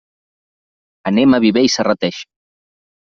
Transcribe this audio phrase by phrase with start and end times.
[1.11, 2.23] Anem a Viver i Serrateix.